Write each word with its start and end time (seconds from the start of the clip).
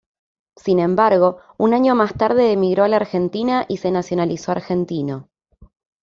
Sin 0.55 0.79
embargo, 0.79 1.37
un 1.59 1.75
año 1.75 1.93
más 1.93 2.15
tarde 2.15 2.51
emigró 2.53 2.83
a 2.83 2.87
la 2.87 2.95
Argentina 2.95 3.67
y 3.69 3.77
se 3.77 3.91
nacionalizó 3.91 4.51
argentino. 4.51 5.29